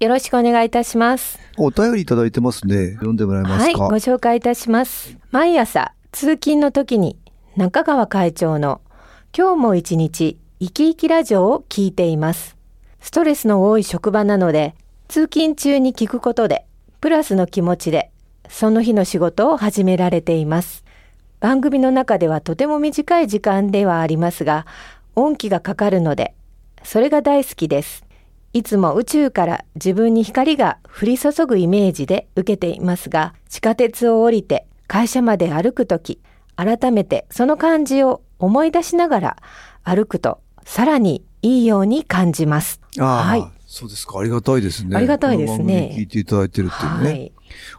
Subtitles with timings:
[0.00, 1.38] よろしくお願いいたします。
[1.58, 3.74] お便りいただいてますね読んでもらえますはい。
[3.74, 5.18] か、ご紹介いたします。
[5.30, 7.18] 毎朝、通勤の時に、
[7.54, 8.80] 中川会長の
[9.36, 12.56] 今日も一日生き生きラジオを聞いています。
[13.00, 14.74] ストレスの多い職場なので、
[15.08, 16.64] 通勤中に聞くことで、
[17.02, 18.10] プラスの気持ちで、
[18.48, 20.82] その日の仕事を始められています。
[21.40, 24.64] 番組の中ではとても短い時間ではありますが、
[25.14, 26.32] 音気がかかるので、
[26.84, 28.08] それが大好きです。
[28.52, 36.20] いつも宇宙から自分に光が降り注ぐイメージで受けていますが、地下鉄を降りて会社まで歩くとき、
[36.56, 39.36] 改めてその感じを思い出しながら
[39.84, 42.80] 歩くと、さらにいいように感じます。
[42.98, 44.18] ああ、はいそうですか。
[44.18, 44.96] ありがたいですね。
[44.96, 47.10] ありがたいですね聞いていただいてるっていうね。
[47.10, 47.32] はい。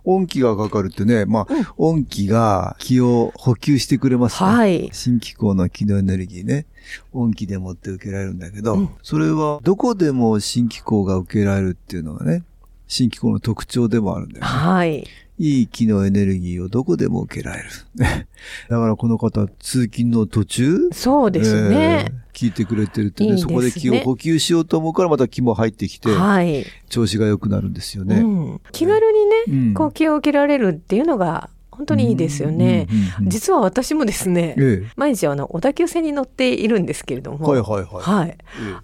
[0.04, 4.50] 音気がかかるってね、まあ、音気が気を補給してくれますね。
[4.50, 6.66] はい新機構の気のエネルギーね。
[7.14, 12.44] 音気でもって受けられるんだけど、うんそれはどこでも新機構が受けられるっていうのがね、
[12.88, 14.48] 新機構の特徴でもあるんだよね。
[14.48, 15.08] はい。
[15.42, 17.70] いい気のエネルギーをどこでも受けられる。
[18.70, 20.89] だからこの方、通勤の途中？
[20.92, 22.06] そうですね。
[22.08, 26.66] えー聞いてくれてるってねいいねそこで気を補給しようと思うからまた気も入ってきて、はい。
[26.90, 28.22] 調子が良くなるんですようね。
[28.22, 32.88] ん、気軽にね、うんこう気を受けられるっていうのが本当にいいですよね。
[33.24, 38.04] 実は私もですね、え毎日あの小田急線に乗っているんですけれどえ、も、はいはいはい。
[38.04, 38.30] はい。
[38.30, 38.36] え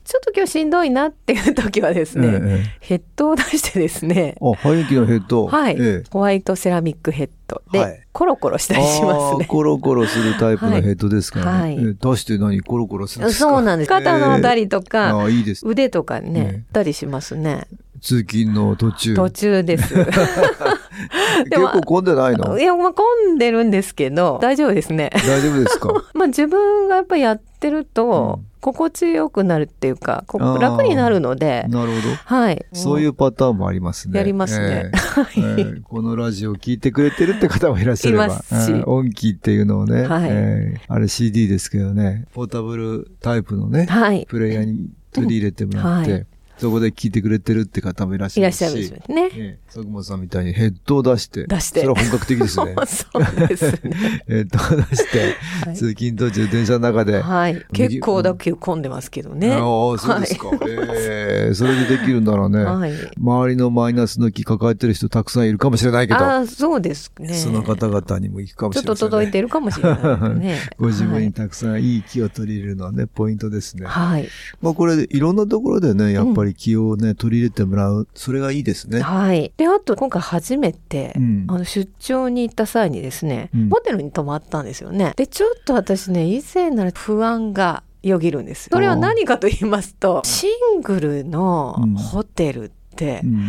[0.03, 5.47] ちょっと今日しんどいなっていう時はですね、えええヘッドを出してですね、あ、排気のヘッド。
[5.47, 9.45] はい、ええホワイトセラミックヘッドで、はいコロコロしたりしますね。
[9.45, 11.61] コロコロするタイプのヘッドですからね。
[11.61, 13.49] はいええ出して何コロコロするんですか？
[13.51, 13.89] そうなんです。
[13.89, 15.61] 肩のあたりとあか、あ、いいです。
[15.67, 17.67] 腕とかええね、たりしますね。
[18.01, 19.13] 通勤の途中。
[19.13, 19.93] 途中です。
[21.49, 22.57] で結も構混んでないの？
[22.59, 25.11] いや、まあ、混んでるんですけど、大丈夫ですね。
[25.27, 25.89] 大丈夫ですか？
[26.13, 32.15] まあ、自分がやっぱりやってるとうん、心地よくなるっていうか、こう楽になるので、なるほど。
[32.25, 32.65] はい。
[32.73, 34.17] そういうパターンもありますね。
[34.19, 34.91] やりますね。
[35.35, 35.41] ええ。
[35.57, 35.81] ええ。
[35.83, 38.25] このラジオを聞いてくれてるって方もいらっしゃれば。
[38.25, 38.71] いますし。
[38.71, 38.83] ええ。
[38.85, 40.29] 音機っていうのをね、はい。
[40.29, 40.81] ええ。
[40.87, 44.25] あれ CD ですけどね、ポータブルタイプのね、はい。
[44.29, 48.57] プレイヤーに取り入れてもらって、うんはいそこで聞いてくれてるって方もいらっしゃいらっるし。
[48.57, 49.29] しゃるんですね。
[49.33, 51.45] ええ佐久間さんみたいにヘッドを出して。
[51.45, 52.75] 出してそれは本格的ですね。
[52.87, 53.79] そうですね。
[54.27, 55.19] ヘッドを出して、
[55.65, 57.21] はい通勤途中電車の中で。
[57.21, 57.65] はい。
[57.73, 59.51] 結構だけ混んでますけどね。
[59.53, 59.59] ああ、
[59.97, 60.49] そうですか。
[60.97, 62.63] ええそれでできるんだろうね。
[62.65, 62.91] はい。
[63.17, 67.33] 周りのマイナスの気抱えてる人たくさんいるかもしれないけど、ああ、そうですね。
[67.33, 68.95] その方々にも行くかもしちょっと。
[68.95, 70.59] 届いてるかもしれないね。
[70.79, 71.25] ご自分はい。
[71.25, 73.85] にたくさんいい気を取り入れるのはね、ポイントですね。
[73.85, 74.27] はい。
[74.61, 78.07] まあこれ、いろんなところでね、やっぱり気をね、取り入れてもらう。
[78.13, 79.01] それがいいですね。
[79.01, 79.51] はい。
[79.57, 85.13] で、あと今回初めて、うんあの出張に行った際にですね、うんホテルに泊まったんですよね。
[85.15, 88.69] で、ちょっと私ね、以前なら不安がよぎるんです。
[88.71, 90.47] それは何かと言いますと、シ
[90.77, 92.71] ングルのうんホテル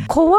[0.06, 0.38] 怖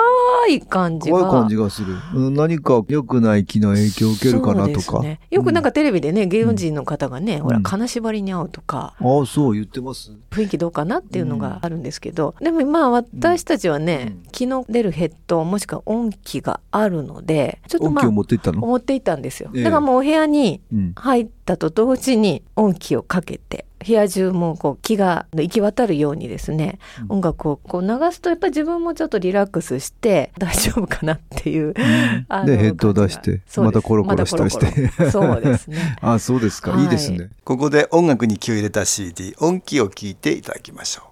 [0.50, 1.20] い感じが。
[1.20, 1.96] 怖い感じがする。
[2.16, 5.02] うん何か良くない気の影響を受けるかなとか。
[5.02, 7.42] ね、よくなんかテレビでね、芸能人の方がね、ん。
[7.42, 10.12] ほら、金縛りに遭うとか、ああ、そう言ってます。
[10.30, 14.32] 雰囲気どうかなっていうのがあるんですけど、でもまあ私たちはね、うん。
[14.32, 18.64] 気の出るヘッドもしくは音気があるのでちょっとまあ音機を持っていったの？
[18.64, 19.64] 思っていたんですよ、ええ。
[19.64, 20.94] だからもうお部屋にうん。
[20.96, 31.74] 入ったと同時に音気をかけて部屋中もこう気が行き渡るようにですね、うん音楽をこう流すとやっぱり自分もちょっとリラックスして大丈夫かなっていう、
[32.28, 34.94] あので、ヘッドを出して、またコロコロしたりしまたコロて。
[34.96, 36.72] コロそうですねあ あ、そうですか。
[36.72, 37.30] はいいいですね。
[37.44, 41.09] ここで音楽に気を入れた CD、音気を聞いていただきましょう。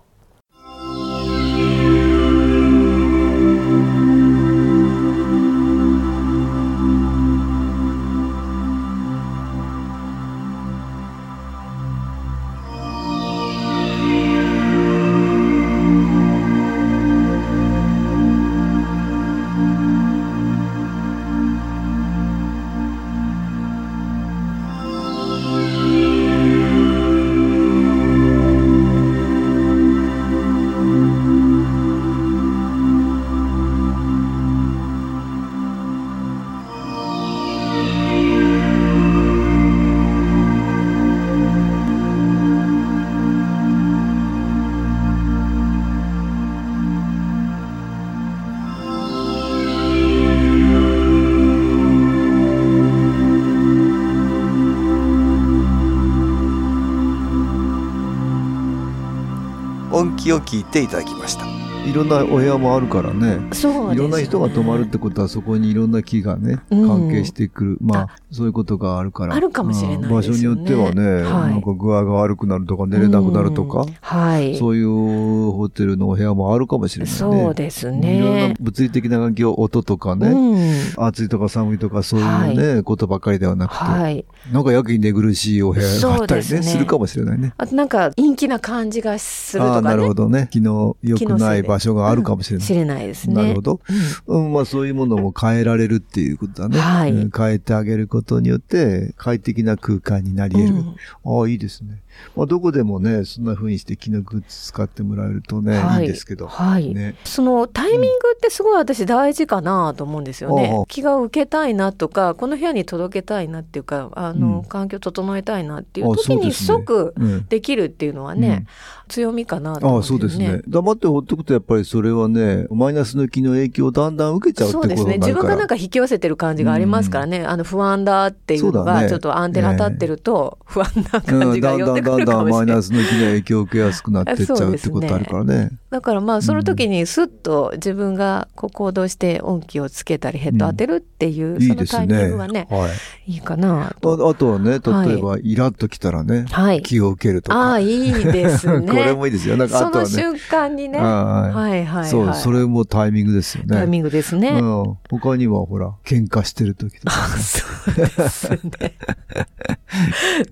[60.37, 61.46] を聞いていただきました。
[61.89, 74.57] いろんなお部屋もあるからねそうですねいろんな人が泊まるってことはそこにいろんな木がねうん関係してくる、まあそういうことがあるからあるかもしれないね場所によってはね、はいなんか具合が悪くなるとか寝れなくなるとか、うんはい。
[74.57, 77.17] そういうホテルのお部屋もあるかもしれないね。
[77.17, 78.55] そうですいろんなね。
[78.59, 81.05] 物理的な環境、音とかね、うん。
[81.05, 82.23] 暑いとか寒いとかそうい
[82.53, 84.25] うね、ことばっかりではなくて、はい。
[84.51, 87.53] なんかやけに寝苦しいお部屋があったりね、ねするかもしれないね。
[87.57, 90.01] あとなんか陰気な感じがするとああ、なかね。
[90.03, 90.49] るほどね。
[90.51, 92.67] 昨日良くない場所があるかもしれない。
[92.67, 93.35] 知れないですね。
[93.35, 93.79] なるほど。
[94.27, 96.79] うんうん、まあそういうものも変えられるっていうことだね。
[96.79, 100.83] はいうん変えてあげることによって快適な空間になり得る。
[101.25, 102.01] ああ、いいですね。
[102.35, 106.47] まあどこでもね、そんな風にして木のグッズ使ってもらえるとね、はいいいですけど。
[106.47, 106.93] はい。
[106.93, 107.15] ね。
[107.23, 110.85] そのタイミングってすごい私大事かなと思うんですよねああ。
[110.87, 117.45] 気が受けたいなとか、この部屋に届けたいなっていうか、あの、うん環境整えたいなっていうあ時に即うん。
[117.47, 118.65] できるっていうのはね、
[119.07, 120.61] 強みかなとああ、思うんそうですね。。
[120.67, 125.15] 黙ってほっとくとやっぱりそれはね、マイナスの気の影響をだんだん受けちゃうってことになるから。
[125.15, 125.27] そうですね。
[125.27, 127.45] 自分がなんか引き寄せてる感じがありますからね。
[127.45, 132.75] あの不安だっていうのがちょっとアンテナ立ってると不安な感うん、じがだんだん寄ってくるだんだんマイかもしれない。
[132.77, 135.71] ナスの気の影響を受けやすくなってっちゃうってことあるからね。
[135.89, 142.27] だからまあその時にスッと自分がこう行動して音気をつけたりヘッド当てるっていうそのタイミいいですね。
[142.27, 142.87] ングはね、は
[143.27, 143.31] い。
[143.31, 144.27] いいかなと。
[144.27, 146.81] ああとはね、例えば、イラッときたらね、はい。
[146.81, 147.57] 気を受けるとか。
[147.57, 148.87] ああ、いいですね。
[148.87, 149.57] これもいいですよ。
[149.57, 149.99] なんかあそ。
[149.99, 150.99] の瞬間にね。
[150.99, 152.09] ははいはいはい。
[152.09, 153.75] そう、それもタイミングですよね。
[153.75, 154.49] タイミングですね。
[154.49, 154.97] うん。
[155.09, 158.59] 他にはほら、喧嘩してる時とか、そうですね。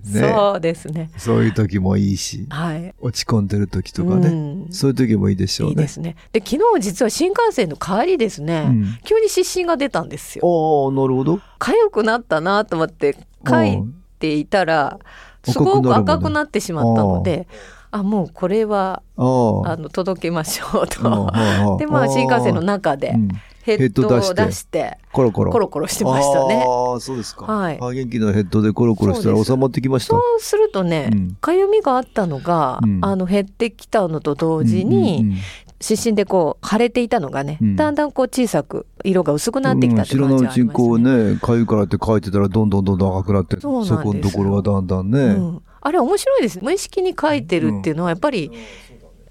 [0.04, 1.10] ねそうですね。
[1.16, 2.94] そういう時もいいし、はい。
[3.00, 4.28] 落ち込んでる時とかね。
[4.28, 5.72] うんそういう時もいいでしょうね。
[5.72, 6.16] いいですね。
[6.32, 10.44] で、昨日実は新幹線の帰りですね、うん急に湿疹が出たんですよ。
[10.44, 11.40] ああ、なるほど。
[11.58, 13.16] 痒くなったなと思って
[13.46, 13.82] 書い
[14.18, 17.46] ていたら、うんすごく赤くなってしまったので、
[17.90, 21.30] あ、もうこれは、あの、届けましょうあと。
[21.34, 23.28] あ で、まあ、新幹線の中でうん
[23.66, 25.50] ヘッドを出出して、コロコロ。
[25.50, 26.64] コロコロしてましたね。
[26.64, 27.46] ああ、そうですか。
[27.46, 30.10] はいあ元気のヘッドでコロコロしたら収まってきました。
[30.10, 35.36] そうするとねうん、かゆみがあったのが、うんあの、減ってきたのと同時うんに、うんうん
[35.78, 41.32] 湿疹でこう腫れていたのがね、うんだんだんこう小さく色が薄くなってきたってうん知らないうちに感じがありましたこうね。
[41.34, 43.84] ね、かゆいからって書いてたらどんどんどんどん赤くなって、そこ
[44.14, 45.20] のところはだんだんね。
[45.20, 48.50] うんあれ面白いですね無意識に書いてるっていうのはやっぱり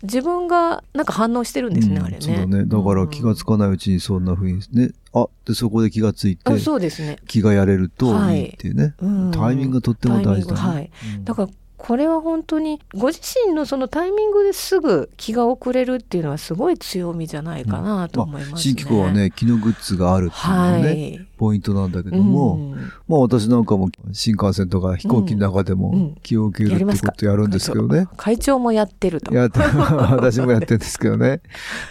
[0.03, 2.21] 自分がなんか反応してるんですね、うんあれね。
[2.21, 2.65] そうだね。
[2.65, 4.91] だから気がつかないうちにそんな風にね。
[5.13, 7.17] あ、で、そこで気がついてあ、そうですね。
[7.27, 8.93] 気がやれるといいっていうね。
[9.01, 10.59] うんタイミングがとっても大事だね。
[10.59, 18.51] はいうんだからこれは本当にご自身のそのタイミングですぐ気が遅れるっていうのはすごい強みじゃないかなと思いますね。
[18.53, 21.27] まあ、新機構はね、気のグッズがあるっていうのがね、はい。
[21.37, 28.07] ポイントなんだけども、うんまあ私なんかも新幹線とか飛行機の中でうんも気を受けるってことやるんですけどね。
[28.17, 29.33] 会長もやってると。
[29.33, 29.59] やって、
[30.11, 31.41] 私もやってるんですけどね。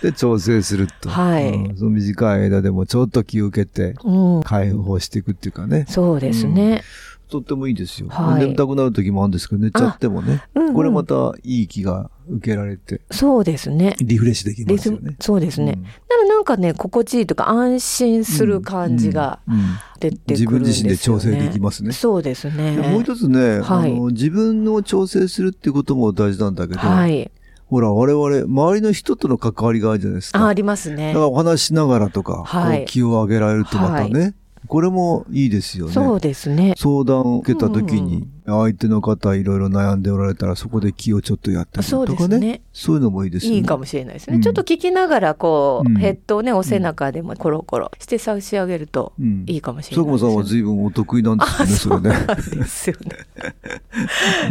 [0.03, 1.09] で、調整すると。
[1.09, 5.87] はいうんその短い間でもちょっと気を受けて、うん、解放していくっていうかね。
[5.89, 6.83] そうですね。
[7.35, 8.09] とってもいいですよ。
[8.11, 10.43] はい眠たくなる時もあるんですけど、寝ちゃってもね。
[10.55, 13.95] うんうんこれまたいい気が受けられて、そうですね。
[14.01, 15.17] リフレッシュできますよね。
[15.21, 15.75] そうですね。
[15.77, 19.41] うんだからなんかね、心地いいとか安心する感じが
[20.01, 20.47] 出てくるんですよね。
[20.47, 22.77] 自分自身で調整できますねそうですね。
[22.77, 27.31] でもう一つね、はいあの、自分の調整するっていうことも大事なんだけど、はい。
[27.67, 30.45] ほら、我々、周りの人との関わりがあるじゃないですか。
[30.45, 31.21] あ、ありますねだか。
[31.21, 34.35] らお話しながらとか、はいこう気を上げられるとまたね、
[34.67, 35.93] これもいいですよね。
[35.93, 36.75] そうですね。
[36.77, 42.29] 相談を受けた時に、相手の方いろいろ悩んでおられたら、そこで気をちょっとやってみるそうとかね。
[42.29, 42.63] ですね。
[42.73, 43.59] そういうのもいいですよね。
[43.59, 44.37] いいかもしれないですね。
[44.37, 50.63] うんちょっと聞きながら、こう、うんヘッドをね、お背中でもコロコロして差し上げるとうんいいかもしれ佐久間さんないですよね。
[50.63, 52.17] は随分お得意なんですよね、それね。
[52.17, 53.17] そうなんですよね。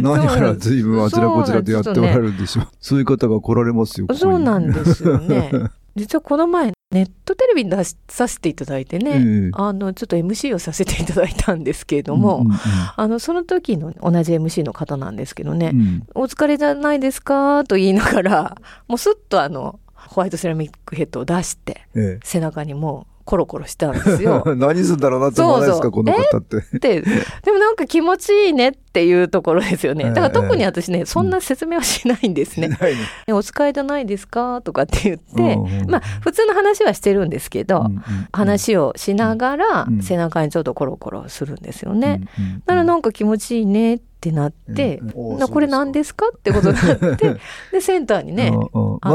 [0.00, 2.68] 何から随分あちらこちらでやっておられるんでしょう。
[2.80, 4.06] そういう方が来られますよ。
[4.06, 5.50] ここにそうなんですよね。
[5.96, 12.52] 実はこの前、ネットテレビに出しさせていただいてね、ええあの、ちょっと MC をさせていただいたんですけれども、うんうん
[12.96, 16.06] あの、その時の同じ MC の方なんですけどね、うん。
[16.14, 22.20] お疲れじゃないですかと言いながら、もうすっとあの、ホワイトセラミックヘッドを出して、え。
[22.22, 24.44] 背中にもうコロコロしたんですよ。
[24.46, 26.78] え 何するんだろうなって思わないですか、そうそうこの方って。
[26.78, 30.04] で、でもなんか気持ちいいねっていうところですよね。
[30.12, 32.68] だからええ特に私ね、そんな説明はしないんですね。
[32.68, 38.02] ないねね お使いじゃないですかとかって言って、うんうんまあ普通の話はしてるんですけど、うんうん
[38.32, 42.20] 話をしながらうん背中にちょっとコロコロするんですよね。
[42.38, 46.26] うんうんだからなんか気持ちいいねってなって、うんこれ何ですか。
[46.36, 47.36] ってことになって、
[47.72, 48.58] で、センターにね、マ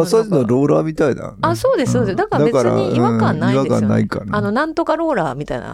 [0.01, 1.37] ッサージのローラーみたいだね。
[1.41, 2.15] あ、そうです、そうです。
[2.15, 4.07] だから別に違和感ないんですよ、ね。
[4.31, 5.73] あの、なんとかローラーみたいな。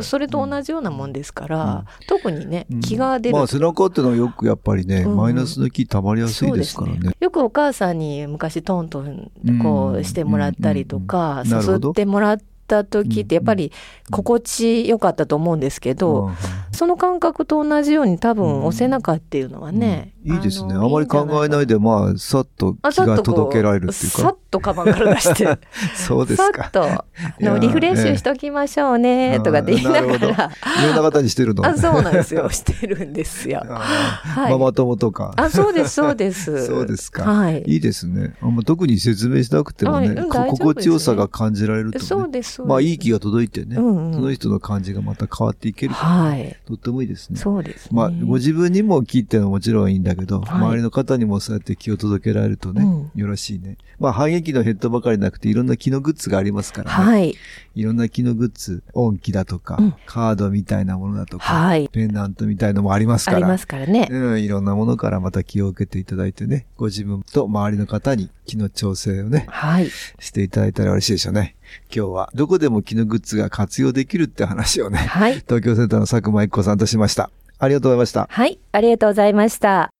[0.00, 2.80] そそれと同じようなもんですから、特にね、うん。
[2.80, 3.36] 気が出る。
[3.36, 5.16] まあ背中ってのはよくやっぱりね、うん。
[5.16, 7.12] マイナスの気溜まりやすいですからね。
[7.20, 9.30] よくお母さんに昔トントン
[9.62, 13.72] こうしてもらったりとか、誘ってもらった時ってやっぱり
[14.10, 16.34] 心地よかったと思うんですけど、うん
[16.74, 20.74] その感覚と同じように多うん分お背中っていうのはね、うんいいですね。
[20.74, 24.36] あのまり考えないで、まあ、さっと気が届けられるっていうかさっ。
[24.54, 25.58] とカバンから出して
[25.96, 26.64] そうですか。
[26.64, 31.66] さっとのリフレッシュしときましょうねとかって言いながらいろんな方にしてるの？
[31.66, 33.62] あそうなんですよしてるんですよ。
[33.68, 35.32] あはいーママ友とか。
[35.36, 36.66] あそうですそうです。
[36.66, 37.64] そうです かはい。
[37.66, 38.34] いいですね。
[38.40, 42.04] あんま特に説明しなくてもね、はいうん心地よさが感じられるとね。
[42.04, 42.62] そうです。
[42.62, 46.56] まあ、いい気が届いてね、うんうんその人の感じがまた変わっていけるはい。
[46.66, 47.38] とってもいいですね。
[47.38, 47.90] そうです、ね。
[47.92, 53.76] まあ、ご自分にも気っていうのはもちろんいいんだけど、はい周りの方にもそうやって気を届けられるとね、うんよろしいね。
[53.98, 57.12] まあ、反撃のヘッドばかりなくて、いろんな気のグッズがありますからね。
[57.12, 57.34] はい。
[57.74, 61.88] いろんな気のグッズ、音機だとか、うんカードみたいなものだとか、はい。
[61.88, 63.36] ペンダントみたいのもありますから。
[63.38, 64.08] ありますからね。
[64.10, 69.88] うん、いろんなものからまた気を受けていただいてね、ご自分と周りの方に気の調整をね、はい。
[70.18, 71.56] していただいたら嬉しいでしょうね。
[71.94, 75.34] 今日はどこでも気のグッズが活用できるって話をね、はい。
[75.34, 77.30] 東京センターの佐久間一子さんとしました。
[77.58, 78.26] ありがとうございました。
[78.30, 78.58] はい。
[78.72, 79.90] ありがとうございました。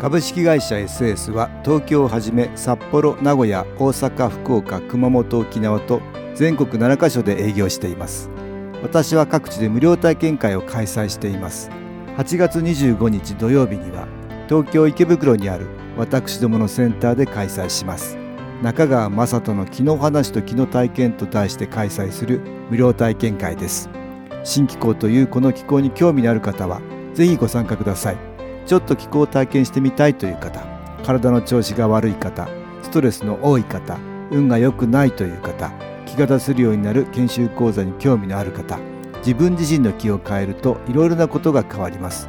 [0.00, 6.00] 株式会社 SS は東京をはじめ札幌名古屋大阪福岡熊本沖縄と
[6.34, 8.30] 全国7カ所で営業しています
[8.82, 11.70] 私は各地で無料体験会を開催しています
[12.16, 14.08] 8月25日土曜日には
[14.50, 18.18] 東京池袋にある私どものセンターで開催します。
[18.64, 23.88] 中川雅人の気の話と気の体験と題して開催する無料体験会です。
[24.42, 26.82] 新気候というこの気候に興味のある方は
[27.14, 28.16] ぜひご参加ください。
[28.66, 30.66] ちょっと気候を体験してみたいという方
[31.04, 32.48] 体の調子が悪い方
[32.82, 34.00] ストレスの多い方
[34.32, 35.70] 運が良くないという方
[36.06, 38.80] 気が出せるようになる研修講座に興味のある方
[39.18, 42.28] 自分自身の気を変えるといろいろなことが変わります。